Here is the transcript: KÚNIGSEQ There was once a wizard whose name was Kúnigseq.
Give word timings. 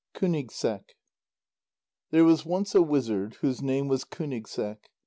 KÚNIGSEQ 0.15 0.81
There 2.09 2.25
was 2.25 2.43
once 2.43 2.73
a 2.73 2.81
wizard 2.81 3.35
whose 3.41 3.61
name 3.61 3.87
was 3.87 4.03
Kúnigseq. 4.03 4.77